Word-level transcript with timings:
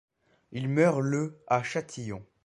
Il 0.51 0.67
meurt 0.67 0.99
le 1.01 1.43
à 1.45 1.61
Châtillon. 1.61 2.25